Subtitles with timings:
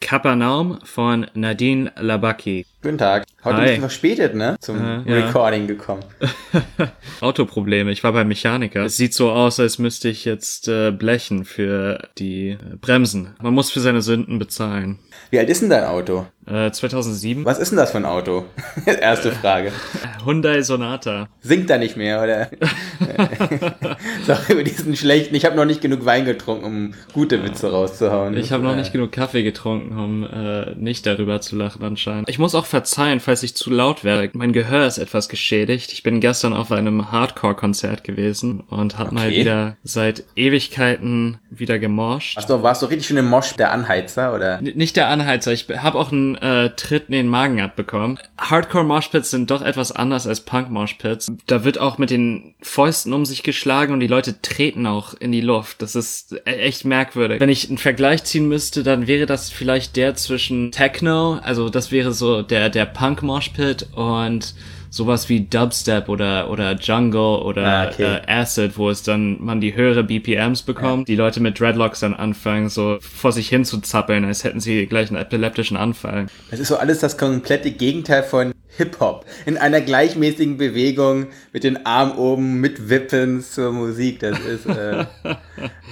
[0.00, 2.64] Kapernaum von Nadine Labaki.
[2.82, 3.24] Guten Tag.
[3.42, 3.60] Heute Hi.
[3.62, 4.56] ein bisschen verspätet, ne?
[4.60, 5.26] Zum Äh, ja.
[5.26, 6.04] Recording gekommen.
[7.20, 7.90] Autoprobleme.
[7.90, 8.84] Ich war beim Mechaniker.
[8.84, 13.34] Es sieht so aus, als müsste ich jetzt äh, blechen für die äh, Bremsen.
[13.42, 15.00] Man muss für seine Sünden bezahlen.
[15.30, 16.26] Wie alt ist denn dein Auto?
[16.50, 17.44] Äh, 2007.
[17.44, 18.44] Was ist denn das für ein Auto?
[18.86, 19.70] Erste Frage.
[20.24, 21.28] Hyundai Sonata.
[21.40, 22.48] Singt er nicht mehr, oder?
[24.26, 25.34] Sag über diesen schlechten.
[25.34, 28.36] Ich habe noch nicht genug Wein getrunken, um gute Witze rauszuhauen.
[28.36, 32.28] Ich habe noch nicht genug Kaffee getrunken, um äh, nicht darüber zu lachen anscheinend.
[32.28, 34.30] Ich muss auch verzeihen, falls ich zu laut werde.
[34.32, 35.92] Mein Gehör ist etwas geschädigt.
[35.92, 39.40] Ich bin gestern auf einem Hardcore-Konzert gewesen und habe mal Okay.
[39.40, 42.38] wieder seit Ewigkeiten wieder gemorscht.
[42.48, 44.58] Du, warst du richtig schön im Mosch der Anheizer, oder?
[44.58, 48.18] N- Nicht der Anheizer, ich habe auch einen äh, Tritt in den Magen abbekommen.
[48.38, 51.32] Hardcore-Moshpits sind doch etwas anders als Punk-Moshpits.
[51.46, 55.32] Da wird auch mit den Fäusten um sich geschlagen und die Leute treten auch in
[55.32, 55.82] die Luft.
[55.82, 57.40] Das ist e- echt merkwürdig.
[57.40, 61.92] Wenn ich einen Vergleich ziehen müsste, dann wäre das vielleicht der zwischen Techno, also das
[61.92, 64.54] wäre so der, der Punk-Moshpit und
[64.90, 68.18] sowas wie Dubstep oder, oder Jungle oder Ah, okay.
[68.26, 72.14] äh, Acid, wo es dann man die höhere BPMs bekommt, die Leute mit Dreadlocks dann
[72.14, 76.26] anfangen, so vor sich hin zu zappeln, als hätten sie gleich einen epileptischen Anfall.
[76.50, 79.24] Das ist so alles das komplette Gegenteil von Hip-Hop.
[79.46, 84.20] In einer gleichmäßigen Bewegung mit den Armen oben, mit Wippen zur Musik.
[84.20, 85.04] Das ist äh,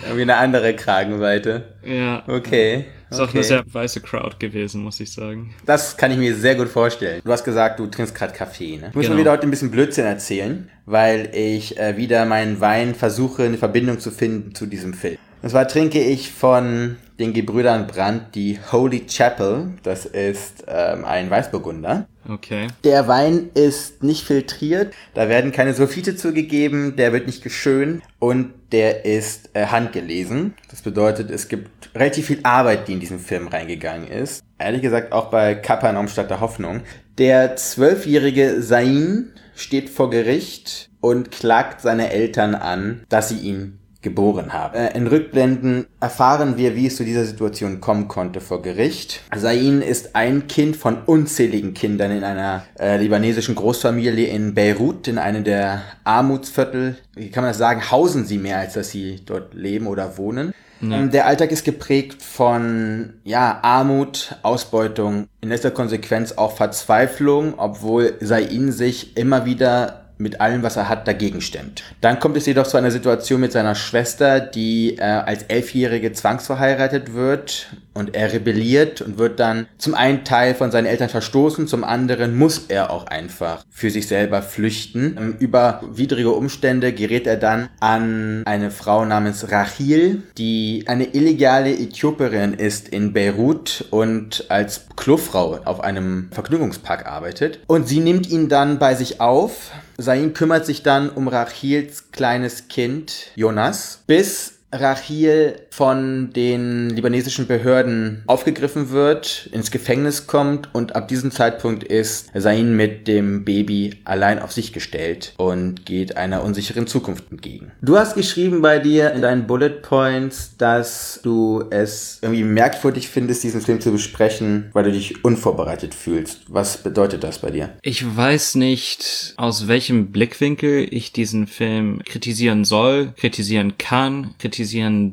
[0.04, 1.64] irgendwie eine andere Kragenweite.
[1.84, 2.22] Ja.
[2.28, 2.84] Okay.
[3.10, 3.38] Ist auch okay.
[3.38, 5.54] eine sehr weiße Crowd gewesen, muss ich sagen.
[5.64, 7.20] Das kann ich mir sehr gut vorstellen.
[7.24, 8.88] Du hast gesagt, du trinkst gerade Kaffee, ne?
[8.88, 9.14] Ich muss Genau.
[9.14, 13.58] mal wieder heute ein bisschen Blödsinn erzählen, weil ich äh, wieder meinen Wein versuche, eine
[13.58, 15.18] Verbindung zu finden zu diesem Film.
[15.42, 19.72] Und zwar trinke ich von den Gebrüdern Brandt die Holy Chapel.
[19.82, 22.06] Das ist ähm, ein Weißburgunder.
[22.28, 22.66] Okay.
[22.84, 28.52] Der Wein ist nicht filtriert, da werden keine Sulfite zugegeben, der wird nicht geschönt und
[28.72, 30.54] der ist äh, handgelesen.
[30.68, 34.42] Das bedeutet, es gibt relativ viel Arbeit, die in diesen Film reingegangen ist.
[34.58, 36.80] Ehrlich gesagt auch bei Kapernaum statt der Hoffnung.
[37.18, 44.52] Der zwölfjährige Sain steht vor Gericht und klagt seine Eltern an, dass sie ihn geboren
[44.52, 44.76] haben.
[44.76, 49.22] Äh, in Rückblenden erfahren wir, wie es zu dieser Situation kommen konnte vor Gericht.
[49.34, 55.18] Sain ist ein Kind von unzähligen Kindern in einer äh, libanesischen Großfamilie in Beirut, in
[55.18, 56.96] einem der Armutsviertel.
[57.16, 57.90] Wie kann man das sagen?
[57.90, 60.54] Hausen sie mehr, als dass sie dort leben oder wohnen.
[60.82, 68.14] Ähm, Der Alltag ist geprägt von ja, Armut, Ausbeutung, in letzter Konsequenz auch Verzweiflung, obwohl
[68.20, 71.82] Sain sich immer wieder mit allem, was er hat, dagegen stemmt.
[72.00, 77.12] Dann kommt es jedoch zu einer Situation mit seiner Schwester, die äh, als Elfjährige zwangsverheiratet
[77.12, 81.82] wird und er rebelliert und wird dann zum einen Teil von seinen Eltern verstoßen, zum
[81.82, 85.16] anderen muss er auch einfach für sich selber flüchten.
[85.18, 91.72] Ähm, Über widrige Umstände gerät er dann an eine Frau namens Rachil, die eine illegale
[91.72, 97.60] Äthiopierin ist in Beirut und als Klofrau auf einem Vergnügungspark arbeitet.
[97.66, 99.70] Und sie nimmt ihn dann bei sich auf.
[99.98, 108.22] Sain kümmert sich dann um Rachils kleines Kind Jonas, bis Rachil von den libanesischen Behörden
[108.26, 114.40] aufgegriffen wird, ins Gefängnis kommt und ab diesem Zeitpunkt ist Sain mit dem Baby allein
[114.40, 117.70] auf sich gestellt und geht einer unsicheren Zukunft entgegen.
[117.80, 123.44] Du hast geschrieben bei dir in deinen Bullet Points, dass du es irgendwie merkwürdig findest,
[123.44, 126.40] diesen Film zu besprechen, weil du dich unvorbereitet fühlst.
[126.48, 127.70] Was bedeutet das bei dir?
[127.82, 134.55] Ich weiß nicht, aus welchem Blickwinkel ich diesen Film kritisieren soll, kritisieren kann, kritisieren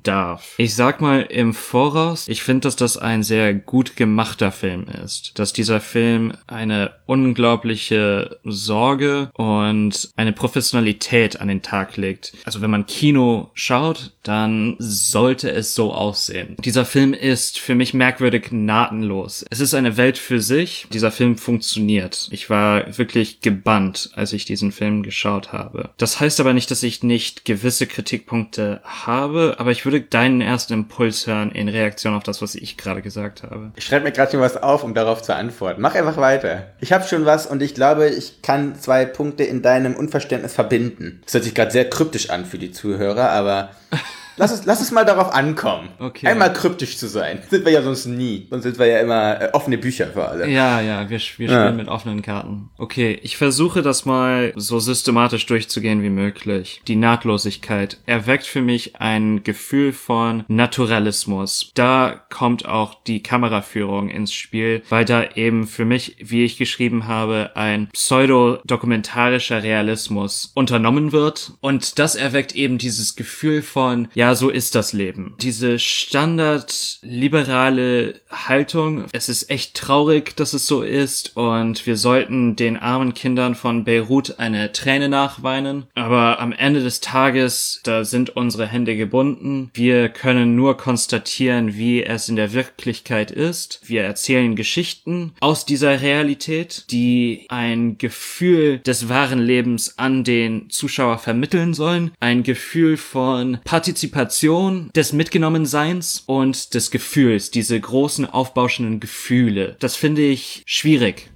[0.04, 0.56] darf.
[0.58, 5.38] Ich sag mal im Voraus, ich finde, dass das ein sehr gut gemachter Film ist.
[5.40, 12.34] Dass dieser Film eine unglaubliche Sorge und eine Professionalität an den Tag legt.
[12.46, 16.56] Also wenn man Kino schaut, dann sollte es so aussehen.
[16.60, 19.46] Dieser Film ist für mich merkwürdig nahtlos.
[19.50, 20.88] Es ist eine Welt für sich.
[20.92, 22.28] Dieser Film funktioniert.
[22.32, 25.90] Ich war wirklich gebannt, als ich diesen Film geschaut habe.
[25.98, 30.74] Das heißt aber nicht, dass ich nicht gewisse Kritikpunkte habe, aber ich würde deinen ersten
[30.74, 33.72] Impuls hören in Reaktion auf das, was ich gerade gesagt habe.
[33.76, 35.82] Ich schreibe mir gerade schon was auf, um darauf zu antworten.
[35.82, 36.68] Mach einfach weiter.
[36.80, 41.22] Ich habe schon was und ich glaube, ich kann zwei Punkte in deinem Unverständnis verbinden.
[41.26, 43.72] Das hört sich gerade sehr kryptisch an für die Zuhörer, aber
[44.38, 45.90] Lass es, lass es mal darauf ankommen.
[46.00, 46.28] Okay.
[46.28, 47.40] Einmal kryptisch zu sein.
[47.50, 48.48] Sind wir ja sonst nie.
[48.50, 50.50] Sonst sind wir ja immer äh, offene Bücher für alle.
[50.50, 51.62] Ja, ja, wir, wir Ja.
[51.64, 52.70] spielen mit offenen Karten.
[52.78, 56.82] Okay, ich versuche das mal so systematisch durchzugehen wie möglich.
[56.88, 61.72] Die Nahtlosigkeit erweckt für mich ein Gefühl von Naturalismus.
[61.76, 67.08] Da kommt auch die Kameraführung ins Spiel, weil da eben für mich, wie ich geschrieben
[67.08, 71.52] habe, ein pseudo-dokumentarischer Realismus unternommen wird.
[71.62, 75.36] Und das erweckt eben dieses Gefühl von, ja, so ist das Leben.
[75.42, 79.06] Diese standardliberale Haltung.
[79.12, 83.84] Es ist echt traurig, dass es so ist und wir sollten den armen Kindern von
[83.84, 85.88] Beirut eine Träne nachweinen.
[85.94, 89.70] Aber am Ende des Tages, da sind unsere Hände gebunden.
[89.74, 93.82] Wir können nur konstatieren, wie es in der Wirklichkeit ist.
[93.84, 101.18] Wir erzählen Geschichten aus dieser Realität, die ein Gefühl des wahren Lebens an den Zuschauer
[101.18, 102.12] vermitteln sollen.
[102.20, 104.13] Ein Gefühl von Partizipation,
[104.96, 109.76] des Mitgenommenseins und des Gefühls, diese großen aufbauschenden Gefühle.
[109.80, 111.30] Das finde ich schwierig.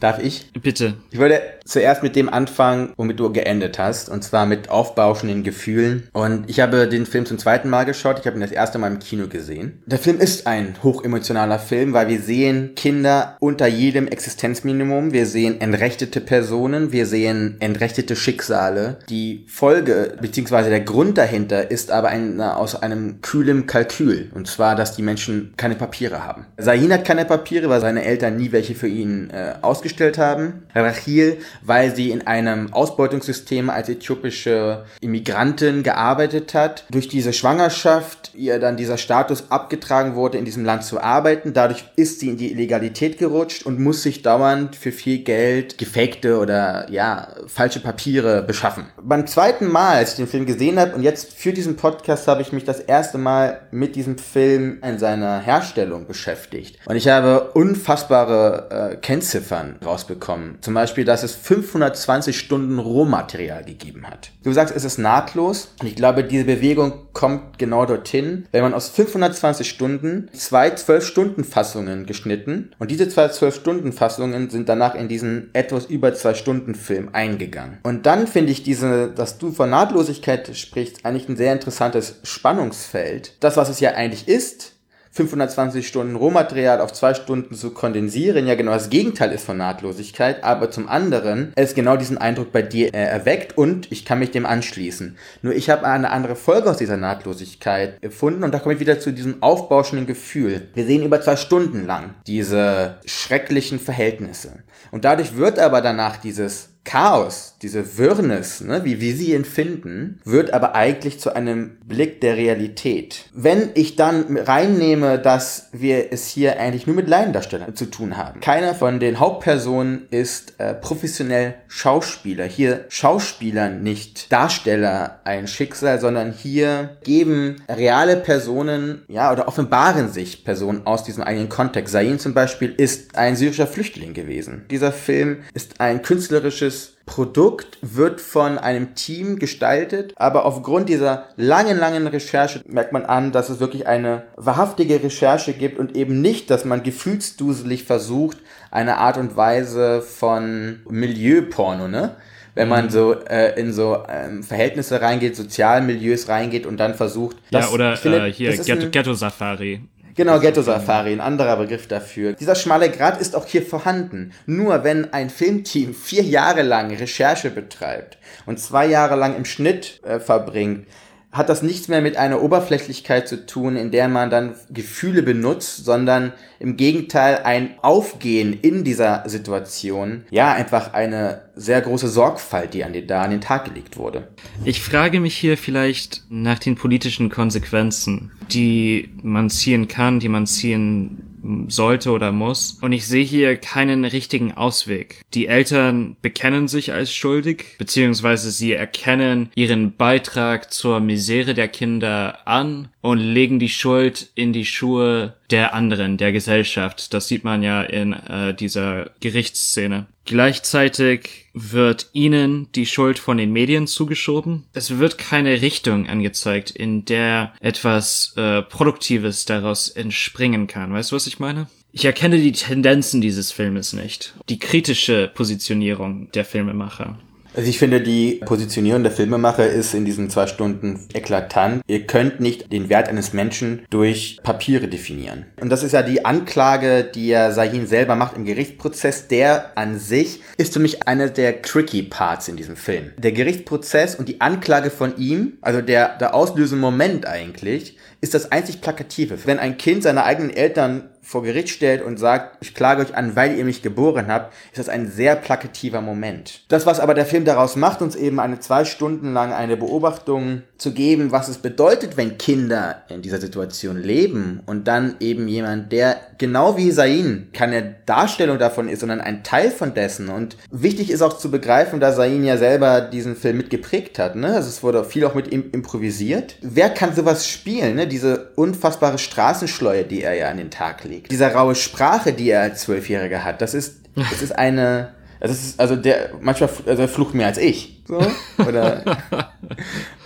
[0.00, 0.50] Darf ich?
[0.60, 0.94] Bitte.
[1.10, 6.08] Ich würde zuerst mit dem anfangen, womit du geendet hast, und zwar mit aufbauschenden Gefühlen.
[6.12, 8.18] Und ich habe den Film zum zweiten Mal geschaut.
[8.20, 9.82] Ich habe ihn das erste Mal im Kino gesehen.
[9.86, 15.12] Der Film ist ein hochemotionaler Film, weil wir sehen Kinder unter jedem Existenzminimum.
[15.12, 16.92] Wir sehen entrechtete Personen.
[16.92, 18.98] Wir sehen entrechtete Schicksale.
[19.08, 24.30] Die Folge beziehungsweise der Grund dahinter ist aber ein, aus einem kühlen Kalkül.
[24.34, 26.46] Und zwar, dass die Menschen keine Papiere haben.
[26.56, 30.66] Sahin hat keine Papiere, weil seine Eltern nie welche für ihn äh, ausgestellt haben.
[30.74, 36.84] Rachil, weil sie in einem Ausbeutungssystem als äthiopische Immigrantin gearbeitet hat.
[36.90, 41.52] Durch diese Schwangerschaft ihr dann dieser Status abgetragen wurde, in diesem Land zu arbeiten.
[41.52, 46.38] Dadurch ist sie in die Illegalität gerutscht und muss sich dauernd für viel Geld gefakte
[46.38, 48.86] oder ja, falsche Papiere beschaffen.
[49.02, 52.42] Beim zweiten Mal, als ich den Film gesehen habe und jetzt für diesen Podcast habe
[52.42, 56.78] ich mich das erste Mal mit diesem Film in seiner Herstellung beschäftigt.
[56.86, 60.58] Und ich habe unfassbare äh, Kennziffern rausbekommen.
[60.60, 64.32] Zum Beispiel, dass es 520 Stunden Rohmaterial gegeben hat.
[64.42, 65.72] Du sagst, es ist nahtlos.
[65.80, 72.06] Und ich glaube, diese Bewegung kommt genau dorthin, wenn man aus 520 Stunden zwei 12-Stunden-Fassungen
[72.06, 77.78] geschnitten und diese zwei 12-Stunden-Fassungen sind danach in diesen etwas über zwei Stunden Film eingegangen.
[77.84, 83.34] Und dann finde ich diese, dass du von Nahtlosigkeit sprichst, eigentlich ein sehr interessantes Spannungsfeld.
[83.38, 84.75] Das, was es ja eigentlich ist,
[85.16, 90.44] 520 Stunden Rohmaterial auf zwei Stunden zu kondensieren, ja genau das Gegenteil ist von Nahtlosigkeit,
[90.44, 94.30] aber zum anderen es genau diesen Eindruck bei dir äh, erweckt und ich kann mich
[94.30, 95.16] dem anschließen.
[95.40, 99.00] Nur ich habe eine andere Folge aus dieser Nahtlosigkeit gefunden und da komme ich wieder
[99.00, 100.68] zu diesem aufbauschenden Gefühl.
[100.74, 106.75] Wir sehen über zwei Stunden lang diese schrecklichen Verhältnisse und dadurch wird aber danach dieses
[106.86, 112.36] Chaos, diese Wirrnis, ne, wie wir sie empfinden, wird aber eigentlich zu einem Blick der
[112.36, 113.26] Realität.
[113.34, 118.40] Wenn ich dann reinnehme, dass wir es hier eigentlich nur mit Laiendarstellern zu tun haben.
[118.40, 122.44] Keiner von den Hauptpersonen ist äh, professionell Schauspieler.
[122.44, 130.44] Hier Schauspielern nicht Darsteller ein Schicksal, sondern hier geben reale Personen, ja, oder offenbaren sich
[130.44, 131.92] Personen aus diesem eigenen Kontext.
[131.92, 134.66] Zayn zum Beispiel ist ein syrischer Flüchtling gewesen.
[134.70, 136.75] Dieser Film ist ein künstlerisches
[137.06, 143.30] Produkt wird von einem Team gestaltet, aber aufgrund dieser langen, langen Recherche merkt man an,
[143.30, 148.38] dass es wirklich eine wahrhaftige Recherche gibt und eben nicht, dass man gefühlsduselig versucht,
[148.72, 152.16] eine Art und Weise von Milieuporno, ne?
[152.56, 157.36] Wenn man so äh, in so ähm, Verhältnisse reingeht, Sozialmilieus reingeht und dann versucht.
[157.50, 159.82] Ja, das- oder ich finde, äh, hier Ghetto, Ghetto Safari.
[160.16, 162.32] Genau, Ghetto Safari, ein anderer Begriff dafür.
[162.32, 164.32] Dieser schmale Grat ist auch hier vorhanden.
[164.46, 170.00] Nur wenn ein Filmteam vier Jahre lang Recherche betreibt und zwei Jahre lang im Schnitt
[170.04, 170.86] äh, verbringt,
[171.36, 175.84] hat das nichts mehr mit einer Oberflächlichkeit zu tun, in der man dann Gefühle benutzt,
[175.84, 180.24] sondern im Gegenteil ein Aufgehen in dieser Situation.
[180.30, 184.28] Ja, einfach eine sehr große Sorgfalt, die an den, da an den Tag gelegt wurde.
[184.64, 190.46] Ich frage mich hier vielleicht nach den politischen Konsequenzen, die man ziehen kann, die man
[190.46, 191.35] ziehen
[191.68, 192.78] sollte oder muss.
[192.80, 195.22] Und ich sehe hier keinen richtigen Ausweg.
[195.34, 202.46] Die Eltern bekennen sich als schuldig, beziehungsweise sie erkennen ihren Beitrag zur Misere der Kinder
[202.46, 207.14] an und legen die Schuld in die Schuhe der anderen, der Gesellschaft.
[207.14, 210.06] Das sieht man ja in äh, dieser Gerichtsszene.
[210.26, 214.64] Gleichzeitig wird ihnen die Schuld von den Medien zugeschoben.
[214.72, 220.92] Es wird keine Richtung angezeigt, in der etwas äh, Produktives daraus entspringen kann.
[220.92, 221.68] Weißt du, was ich meine?
[221.92, 224.34] Ich erkenne die Tendenzen dieses Filmes nicht.
[224.48, 227.18] Die kritische Positionierung der Filmemacher.
[227.56, 231.82] Also ich finde, die Positionierung der Filmemacher ist in diesen zwei Stunden eklatant.
[231.86, 235.46] Ihr könnt nicht den Wert eines Menschen durch Papiere definieren.
[235.58, 239.28] Und das ist ja die Anklage, die ja Sahin selber macht im Gerichtsprozess.
[239.28, 243.12] Der an sich ist für mich einer der tricky Parts in diesem Film.
[243.16, 248.52] Der Gerichtsprozess und die Anklage von ihm, also der, der auslösende Moment eigentlich, ist das
[248.52, 249.38] einzig Plakative.
[249.46, 253.34] Wenn ein Kind seine eigenen Eltern vor Gericht stellt und sagt, ich klage euch an,
[253.34, 256.62] weil ihr mich geboren habt, ist das ein sehr plakativer Moment.
[256.68, 260.62] Das, was aber der Film daraus macht, uns eben eine zwei Stunden lang eine Beobachtung
[260.78, 265.90] zu geben, was es bedeutet, wenn Kinder in dieser Situation leben und dann eben jemand,
[265.90, 270.28] der genau wie Sain keine Darstellung davon ist, sondern ein Teil von dessen.
[270.28, 274.36] Und wichtig ist auch zu begreifen, da Sain ja selber diesen Film mitgeprägt hat.
[274.36, 274.48] Ne?
[274.48, 276.56] Also es wurde viel auch mit ihm improvisiert.
[276.60, 277.96] Wer kann sowas spielen?
[277.96, 278.06] Ne?
[278.06, 281.30] Diese unfassbare Straßenschleue, die er ja an den Tag legt.
[281.30, 285.96] Diese raue Sprache, die er als Zwölfjähriger hat, das ist, das ist eine, ist, also
[285.96, 288.02] der, manchmal, also er flucht mehr als ich.
[288.06, 288.24] So,
[288.66, 289.02] oder,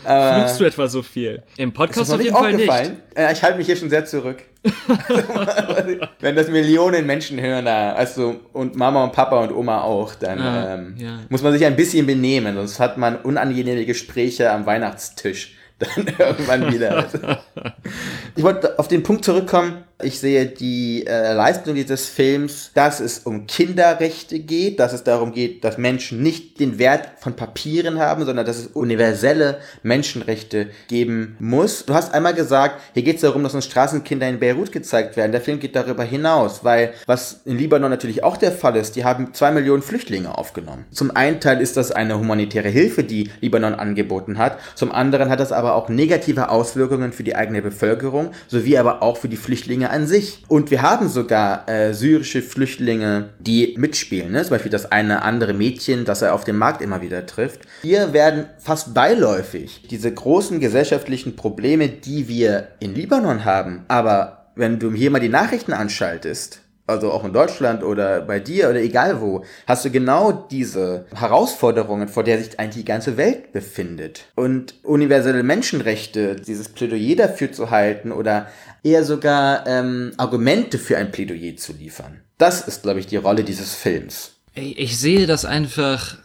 [0.04, 1.42] äh, Fluchst du etwa so viel?
[1.56, 2.70] Im Podcast auf jeden Fall nicht.
[3.14, 4.42] Äh, ich halte mich hier schon sehr zurück.
[6.20, 10.74] Wenn das Millionen Menschen hören, also und Mama und Papa und Oma auch, dann ah,
[10.74, 11.20] ähm, ja.
[11.30, 16.72] muss man sich ein bisschen benehmen, sonst hat man unangenehme Gespräche am Weihnachtstisch dann irgendwann
[16.72, 17.08] wieder.
[18.36, 19.84] Ich wollte auf den Punkt zurückkommen.
[20.02, 25.32] Ich sehe die äh, Leistung dieses Films, dass es um Kinderrechte geht, dass es darum
[25.32, 31.36] geht, dass Menschen nicht den Wert von Papieren haben, sondern dass es universelle Menschenrechte geben
[31.38, 31.84] muss.
[31.84, 35.32] Du hast einmal gesagt, hier geht es darum, dass uns Straßenkinder in Beirut gezeigt werden.
[35.32, 39.04] Der Film geht darüber hinaus, weil was in Libanon natürlich auch der Fall ist, die
[39.04, 40.86] haben zwei Millionen Flüchtlinge aufgenommen.
[40.92, 44.58] Zum einen Teil ist das eine humanitäre Hilfe, die Libanon angeboten hat.
[44.76, 49.02] Zum anderen hat das aber aber auch negative Auswirkungen für die eigene Bevölkerung, sowie aber
[49.02, 50.44] auch für die Flüchtlinge an sich.
[50.48, 54.32] Und wir haben sogar äh, syrische Flüchtlinge, die mitspielen.
[54.32, 54.42] Ne?
[54.42, 57.60] Zum Beispiel das eine andere Mädchen, das er auf dem Markt immer wieder trifft.
[57.82, 64.78] Hier werden fast beiläufig diese großen gesellschaftlichen Probleme, die wir in Libanon haben, aber wenn
[64.78, 66.60] du hier mal die Nachrichten anschaltest,
[66.90, 72.08] also auch in Deutschland oder bei dir oder egal wo, hast du genau diese Herausforderungen,
[72.08, 74.24] vor der sich eigentlich die ganze Welt befindet.
[74.34, 78.48] Und universelle Menschenrechte, dieses Plädoyer dafür zu halten oder
[78.82, 82.20] eher sogar ähm, Argumente für ein Plädoyer zu liefern.
[82.38, 84.32] Das ist, glaube ich, die Rolle dieses Films.
[84.54, 86.18] Ich sehe das einfach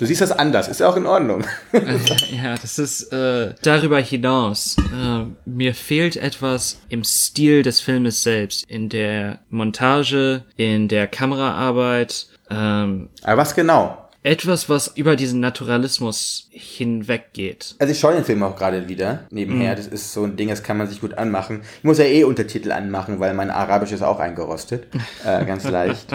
[0.00, 1.44] Du siehst das anders, ist ja auch in Ordnung.
[1.72, 4.78] ja, das ist äh, darüber hinaus.
[4.78, 12.28] Äh, mir fehlt etwas im Stil des Filmes selbst, in der Montage, in der Kameraarbeit.
[12.48, 14.08] Ähm, Aber was genau?
[14.22, 17.74] Etwas, was über diesen Naturalismus hinweggeht.
[17.78, 19.72] Also ich schaue den Film auch gerade wieder nebenher.
[19.72, 19.76] Mm.
[19.76, 21.62] Das ist so ein Ding, das kann man sich gut anmachen.
[21.78, 24.88] Ich muss ja eh Untertitel anmachen, weil mein Arabisch ist auch eingerostet.
[25.24, 26.06] äh, ganz leicht.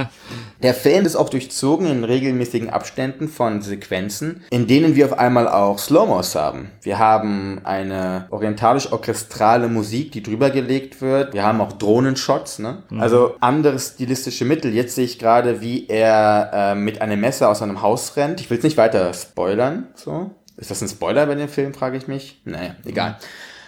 [0.62, 5.48] Der Film ist auch durchzogen in regelmäßigen Abständen von Sequenzen, in denen wir auf einmal
[5.48, 6.70] auch Slow-Mos haben.
[6.84, 11.34] Wir haben eine orientalisch-orchestrale Musik, die drüber gelegt wird.
[11.34, 12.84] Wir haben auch Drohnenshots, ne?
[12.90, 13.02] Mm.
[13.02, 14.76] Also andere stilistische Mittel.
[14.76, 18.42] Jetzt sehe ich gerade, wie er äh, mit einem Messer aus einem Haus rausrennt.
[18.42, 19.88] Ich will es nicht weiter spoilern.
[19.96, 20.32] So.
[20.58, 22.42] Ist das ein Spoiler bei dem Film, frage ich mich?
[22.46, 23.18] Naja, egal.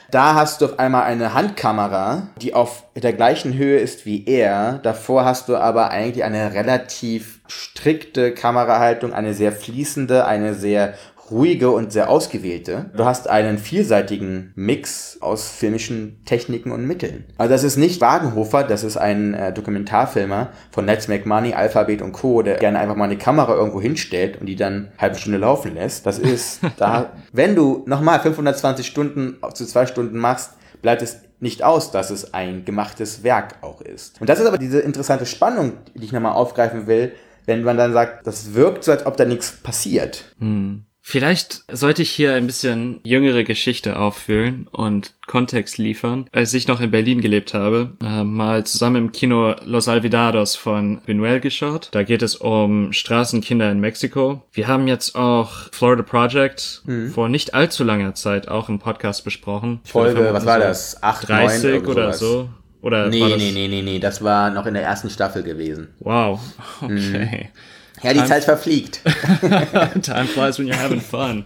[0.10, 4.80] Da hast du auf einmal eine Handkamera, die auf der gleichen Höhe ist wie er.
[4.84, 10.94] Davor hast du aber eigentlich eine relativ strikte Kamerahaltung, eine sehr fließende, eine sehr
[11.32, 12.92] ruhige und sehr ausgewählte.
[12.96, 17.26] Du hast einen vielseitigen Mix aus filmischen Techniken und Mitteln.
[17.38, 22.02] Also das ist nicht Wagenhofer, das ist ein äh, Dokumentarfilmer von Let's Make Money, Alphabet
[22.02, 25.18] und Co., der gerne einfach mal eine Kamera irgendwo hinstellt und die dann eine halbe
[25.18, 26.06] Stunde laufen lässt.
[26.06, 31.64] Das ist da, wenn du nochmal 520 Stunden zu zwei Stunden machst, bleibt es nicht
[31.64, 34.20] aus, dass es ein gemachtes Werk auch ist.
[34.20, 37.12] Und das ist aber diese interessante Spannung, die ich nochmal aufgreifen will,
[37.46, 40.36] wenn man dann sagt, das wirkt so, als ob da nichts passiert.
[40.40, 40.87] Hm.
[41.10, 46.26] Vielleicht sollte ich hier ein bisschen jüngere Geschichte auffüllen und Kontext liefern.
[46.34, 51.00] Als ich noch in Berlin gelebt habe, äh, mal zusammen im Kino Los Alvidados von
[51.08, 51.88] Buñuel geschaut.
[51.94, 54.44] Da geht es um Straßenkinder in Mexiko.
[54.52, 57.12] Wir haben jetzt auch Florida Project mhm.
[57.12, 59.80] vor nicht allzu langer Zeit auch im Podcast besprochen.
[59.86, 61.02] Folge, was war das?
[61.02, 62.50] 8, 30 9, oder so.
[62.82, 65.88] Oder nee, nee, nee, nee, nee, das war noch in der ersten Staffel gewesen.
[66.00, 66.42] Wow,
[66.82, 67.50] okay.
[67.54, 67.60] Mhm.
[68.04, 69.02] Ja, die Time Zeit verfliegt.
[70.02, 71.46] Time flies when you're having fun.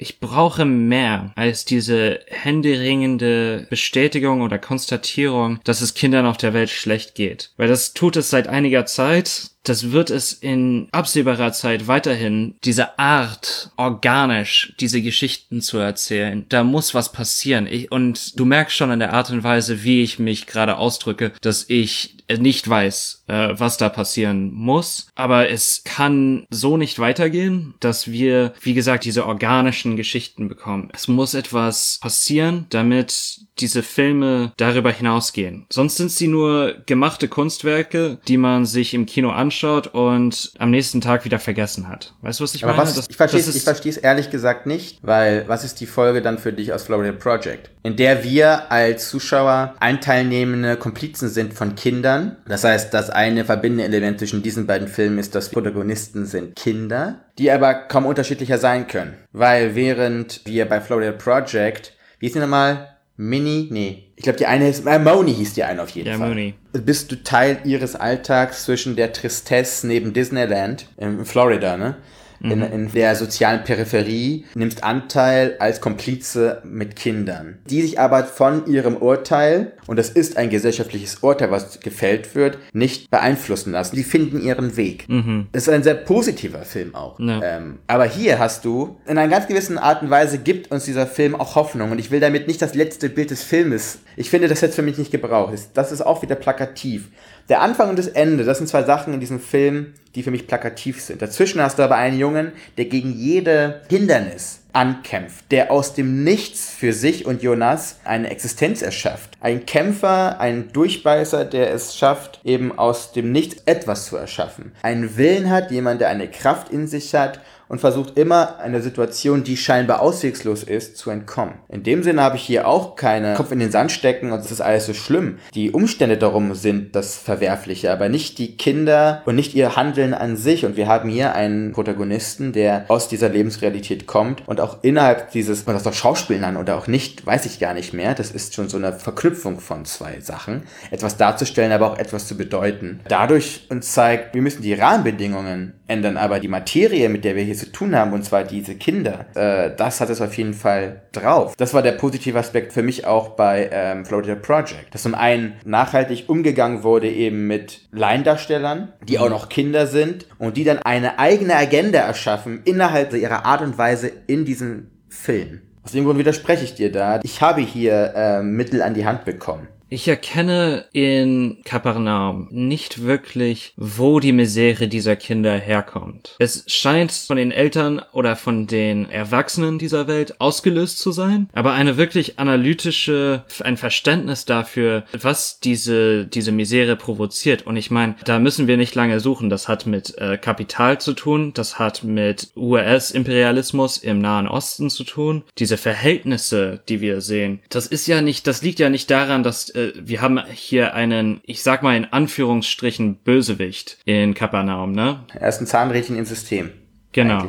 [0.00, 6.70] Ich brauche mehr als diese händeringende Bestätigung oder Konstatierung, dass es Kindern auf der Welt
[6.70, 7.50] schlecht geht.
[7.56, 12.98] Weil das tut es seit einiger Zeit das wird es in absehbarer Zeit weiterhin, diese
[12.98, 16.46] Art, organisch diese Geschichten zu erzählen.
[16.48, 17.66] Da muss was passieren.
[17.66, 21.32] Ich, und du merkst schon an der Art und Weise, wie ich mich gerade ausdrücke,
[21.42, 25.08] dass ich nicht weiß, äh, was da passieren muss.
[25.14, 30.90] Aber es kann so nicht weitergehen, dass wir, wie gesagt, diese organischen Geschichten bekommen.
[30.92, 35.66] Es muss etwas passieren, damit diese Filme darüber hinausgehen.
[35.70, 41.00] Sonst sind sie nur gemachte Kunstwerke, die man sich im Kino anschaut und am nächsten
[41.00, 42.14] Tag wieder vergessen hat.
[42.22, 42.82] Weißt du, was ich Aber meine?
[42.88, 45.86] was, Das- ich verstehe es ich verstehe es ehrlich gesagt nicht, weil was ist die
[45.86, 47.70] Folge dann für dich aus Florida Project?
[47.82, 52.36] In der wir als Zuschauer einteilnehmende Komplizen sind von Kindern.
[52.46, 57.20] Das heißt, das eine verbindende Element zwischen diesen beiden Filmen ist, dass Protagonisten sind Kinder,
[57.38, 59.14] die aber kaum unterschiedlicher sein können.
[59.32, 62.88] Weil während wir bei Florida Project, wie ist die nochmal?
[63.20, 63.66] Mini?
[63.70, 64.04] Nee.
[64.14, 66.28] Ich glaube, die eine ist, äh, Moni hieß die eine auf jeden Ja, Fall.
[66.28, 66.54] Mooney.
[66.72, 71.96] Bist du Teil ihres Alltags zwischen der Tristesse neben Disneyland in Florida, ne?
[72.40, 78.66] In, in der sozialen Peripherie, nimmst Anteil als Komplize mit Kindern, die sich aber von
[78.66, 83.96] ihrem Urteil, und das ist ein gesellschaftliches Urteil, was gefällt wird, nicht beeinflussen lassen.
[83.96, 85.06] Die finden ihren Weg.
[85.52, 87.18] Das ist ein sehr positiver Film auch.
[87.18, 87.40] Ja.
[87.42, 91.06] Ähm, aber hier hast du, in einer ganz gewissen Art und Weise gibt uns dieser
[91.06, 91.90] Film auch Hoffnung.
[91.90, 94.00] Und ich will damit nicht das letzte Bild des Filmes.
[94.16, 95.54] Ich finde, das es für mich nicht gebraucht.
[95.74, 97.08] Das ist auch wieder plakativ.
[97.48, 100.46] Der Anfang und das Ende, das sind zwei Sachen in diesem Film, die für mich
[100.46, 101.22] plakativ sind.
[101.22, 106.68] Dazwischen hast du aber einen Jungen, der gegen jede Hindernis ankämpft, der aus dem Nichts
[106.70, 109.30] für sich und Jonas eine Existenz erschafft.
[109.40, 114.72] Ein Kämpfer, ein Durchbeißer, der es schafft, eben aus dem Nichts etwas zu erschaffen.
[114.82, 119.44] Einen Willen hat, jemand, der eine Kraft in sich hat und versucht immer eine Situation,
[119.44, 121.54] die scheinbar auswegslos ist, zu entkommen.
[121.68, 124.50] In dem Sinne habe ich hier auch keine Kopf in den Sand stecken und es
[124.50, 125.38] ist alles so schlimm.
[125.54, 130.36] Die Umstände darum sind das Verwerfliche, aber nicht die Kinder und nicht ihr Handeln an
[130.36, 130.64] sich.
[130.64, 135.66] Und wir haben hier einen Protagonisten, der aus dieser Lebensrealität kommt und auch innerhalb dieses,
[135.66, 138.14] man das doch Schauspielen an oder auch nicht, weiß ich gar nicht mehr.
[138.14, 140.62] Das ist schon so eine Verknüpfung von zwei Sachen.
[140.90, 143.00] Etwas darzustellen, aber auch etwas zu bedeuten.
[143.08, 147.57] Dadurch uns zeigt, wir müssen die Rahmenbedingungen ändern, aber die Materie, mit der wir hier
[147.58, 151.54] zu tun haben, und zwar diese Kinder, äh, das hat es auf jeden Fall drauf.
[151.56, 154.94] Das war der positive Aspekt für mich auch bei ähm, Florida Project.
[154.94, 160.56] Dass zum einen nachhaltig umgegangen wurde eben mit Laiendarstellern, die auch noch Kinder sind und
[160.56, 165.62] die dann eine eigene Agenda erschaffen innerhalb ihrer Art und Weise in diesem Film.
[165.82, 167.20] Aus dem Grund widerspreche ich dir da.
[167.22, 169.68] Ich habe hier äh, Mittel an die Hand bekommen.
[169.90, 176.36] Ich erkenne in Kapernaum nicht wirklich, wo die Misere dieser Kinder herkommt.
[176.38, 181.72] Es scheint von den Eltern oder von den Erwachsenen dieser Welt ausgelöst zu sein, aber
[181.72, 187.66] eine wirklich analytische, ein Verständnis dafür, was diese, diese Misere provoziert.
[187.66, 189.48] Und ich meine, da müssen wir nicht lange suchen.
[189.48, 195.04] Das hat mit äh, Kapital zu tun, das hat mit US-Imperialismus im Nahen Osten zu
[195.04, 195.44] tun.
[195.56, 199.70] Diese Verhältnisse, die wir sehen, das ist ja nicht, das liegt ja nicht daran, dass
[199.78, 205.20] äh, wir haben hier einen, ich sag mal in Anführungsstrichen, Bösewicht in Kapernaum, ne?
[205.34, 206.70] Er ist ein Zahnrädchen im System.
[207.12, 207.48] Genau.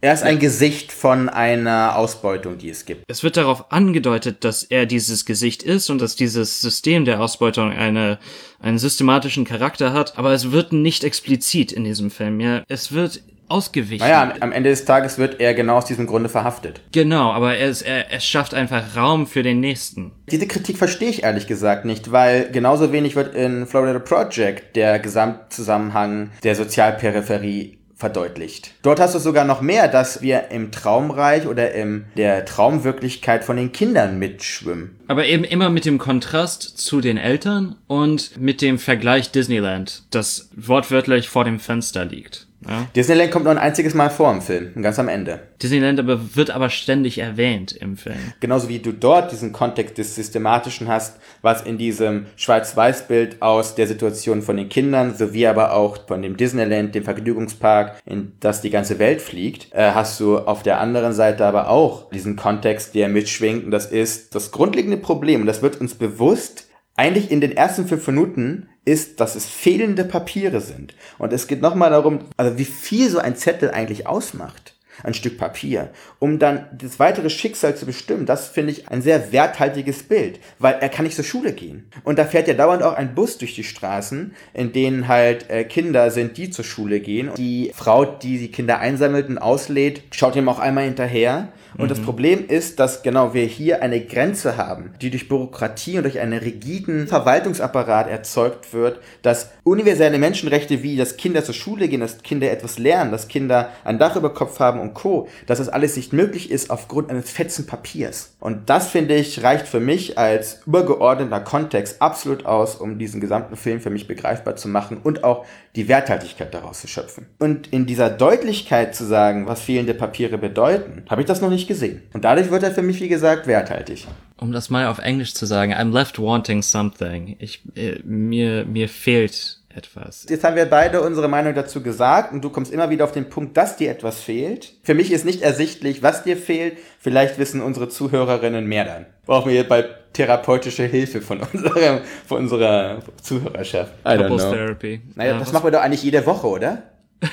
[0.00, 3.04] Er ist ein Gesicht von einer Ausbeutung, die es gibt.
[3.08, 7.70] Es wird darauf angedeutet, dass er dieses Gesicht ist und dass dieses System der Ausbeutung
[7.70, 8.18] eine,
[8.60, 12.62] einen systematischen Charakter hat, aber es wird nicht explizit in diesem Film, ja.
[12.68, 14.06] Es wird ausgewichen.
[14.06, 16.80] Naja, am- Ende des Tages wird er genau aus diesem Grunde verhaftet.
[16.92, 20.12] Genau, aber er, ist, er, er schafft einfach Raum für den nächsten.
[20.30, 24.98] Diese Kritik verstehe ich ehrlich gesagt nicht, weil genauso wenig wird in Florida Project der
[24.98, 28.72] Gesamtzusammenhang der Sozialperipherie verdeutlicht.
[28.80, 33.56] Dort hast du sogar noch mehr, dass wir im Traumreich oder in der Traumwirklichkeit von
[33.58, 34.96] den Kindern mitschwimmen.
[35.06, 40.48] Aber eben immer mit dem Kontrast zu den Eltern und mit dem Vergleich Disneyland, das
[40.56, 42.46] wortwörtlich vor dem Fenster liegt.
[42.68, 42.86] Ja?
[42.94, 45.40] Disneyland kommt nur ein einziges Mal vor im Film, ganz am Ende.
[45.62, 48.18] Disneyland aber wird aber ständig erwähnt im Film.
[48.40, 53.86] Genauso wie du dort diesen Kontext des Systematischen hast, was in diesem Schwarz-Weiß-Bild aus der
[53.86, 58.70] Situation von den Kindern, sowie aber auch von dem Disneyland, dem Vergnügungspark, in das die
[58.70, 63.08] ganze Welt fliegt, äh, hast du auf der anderen Seite aber auch diesen Kontext, der
[63.08, 63.64] mitschwingt.
[63.64, 65.42] Und das ist das grundlegende Problem.
[65.42, 70.04] Und das wird uns bewusst, eigentlich in den ersten fünf Minuten ist, dass es fehlende
[70.04, 70.94] Papiere sind.
[71.18, 75.38] Und es geht nochmal darum, also wie viel so ein Zettel eigentlich ausmacht ein Stück
[75.38, 78.26] Papier, um dann das weitere Schicksal zu bestimmen.
[78.26, 81.88] Das finde ich ein sehr werthaltiges Bild, weil er kann nicht zur Schule gehen.
[82.04, 85.64] Und da fährt ja dauernd auch ein Bus durch die Straßen, in denen halt äh,
[85.64, 87.30] Kinder sind, die zur Schule gehen.
[87.36, 91.48] Die Frau, die die Kinder einsammelt und auslädt, schaut ihm auch einmal hinterher.
[91.78, 96.02] Und das Problem ist, dass genau wir hier eine Grenze haben, die durch Bürokratie und
[96.02, 102.00] durch einen rigiden Verwaltungsapparat erzeugt wird, dass universelle Menschenrechte wie, dass Kinder zur Schule gehen,
[102.00, 105.58] dass Kinder etwas lernen, dass Kinder ein Dach über Kopf haben und und Co., dass
[105.58, 108.34] das alles nicht möglich ist aufgrund eines fetzen Papiers.
[108.40, 113.56] Und das, finde ich, reicht für mich als übergeordneter Kontext absolut aus, um diesen gesamten
[113.56, 117.26] Film für mich begreifbar zu machen und auch die Werthaltigkeit daraus zu schöpfen.
[117.38, 121.59] Und in dieser Deutlichkeit zu sagen, was fehlende Papiere bedeuten, habe ich das noch nicht
[121.66, 122.02] gesehen.
[122.12, 124.06] Und dadurch wird er für mich, wie gesagt, werthaltig.
[124.38, 127.36] Um das mal auf Englisch zu sagen, I'm left wanting something.
[127.38, 130.26] Ich, äh, mir, mir fehlt etwas.
[130.28, 133.28] Jetzt haben wir beide unsere Meinung dazu gesagt und du kommst immer wieder auf den
[133.28, 134.72] Punkt, dass dir etwas fehlt.
[134.82, 136.76] Für mich ist nicht ersichtlich, was dir fehlt.
[136.98, 139.06] Vielleicht wissen unsere Zuhörerinnen mehr dann.
[139.26, 143.92] Brauchen wir jetzt bald therapeutische Hilfe von unserem, von unserer Zuhörerschaft.
[144.04, 144.52] I don't Couples know.
[144.54, 145.00] Therapy.
[145.14, 146.82] Naja, Äh, das machen wir doch eigentlich jede Woche, oder?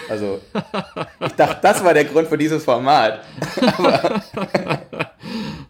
[0.10, 0.42] Also,
[1.20, 3.22] ich dachte, das war der Grund für dieses Format.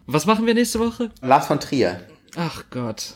[0.06, 1.10] Was machen wir nächste Woche?
[1.20, 2.00] Lars von Trier.
[2.36, 3.14] Ach Gott.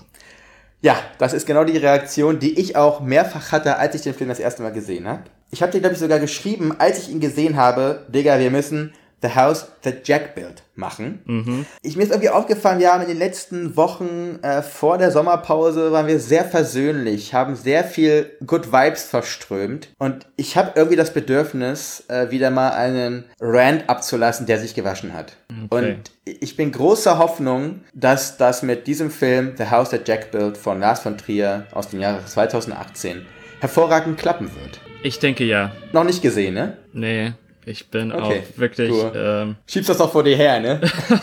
[0.80, 4.28] Ja, das ist genau die Reaktion, die ich auch mehrfach hatte, als ich den Film
[4.28, 5.22] das erste Mal gesehen habe.
[5.50, 8.92] Ich habe dir, glaube ich, sogar geschrieben, als ich ihn gesehen habe, Digga, wir müssen
[9.22, 11.66] The House That Jack Built machen.
[11.82, 15.92] Ich, mir ist irgendwie aufgefallen, wir haben in den letzten Wochen äh, vor der Sommerpause
[15.92, 21.12] waren wir sehr versöhnlich, haben sehr viel Good Vibes verströmt und ich habe irgendwie das
[21.12, 25.36] Bedürfnis, äh, wieder mal einen Rant abzulassen, der sich gewaschen hat.
[25.70, 25.92] Okay.
[25.92, 30.56] Und ich bin großer Hoffnung, dass das mit diesem Film The House That Jack Built
[30.56, 33.26] von Lars von Trier aus dem Jahre 2018
[33.60, 34.80] hervorragend klappen wird.
[35.04, 35.72] Ich denke ja.
[35.92, 36.76] Noch nicht gesehen, ne?
[36.92, 37.32] Nee,
[37.64, 39.12] ich bin Okay, auch wirklich, cool.
[39.14, 40.80] ähm, Schiebst das doch vor dir her, ne?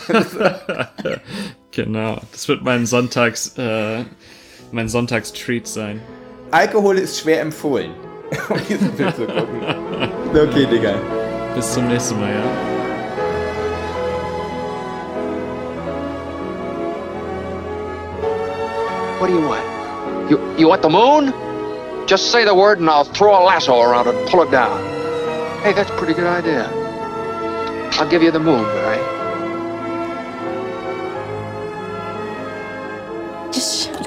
[1.70, 2.18] genau.
[2.32, 4.04] Das wird mein Sonntags, äh,
[4.72, 6.00] mein Sonntagstreat sein.
[6.50, 7.92] Alkohol ist schwer empfohlen,
[8.48, 9.60] um diesen Film zu gucken.
[10.32, 10.94] Okay, Digga.
[11.56, 12.42] Bis zum nächsten Mal, ja.
[19.18, 20.30] What do you want?
[20.30, 21.32] You you want the moon?
[22.06, 24.80] Just say the word and I'll throw a lasso around it and pull it down.
[25.62, 26.70] Hey, that's a pretty good idea.
[28.00, 28.96] I'll give you the moon, Barry.
[33.52, 34.06] Just shut up.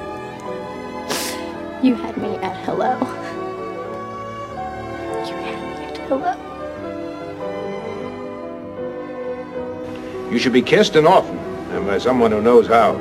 [1.84, 2.98] You had me at hello.
[5.28, 6.34] You had me at hello.
[10.32, 12.96] You should be kissed and often, and by someone who knows how.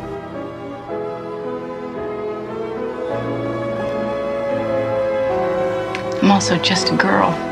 [6.20, 7.51] I'm also just a girl.